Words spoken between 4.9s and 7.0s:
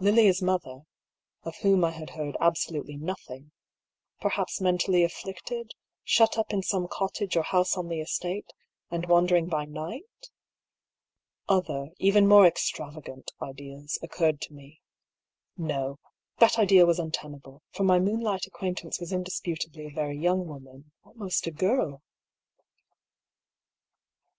afflicted, shut up in some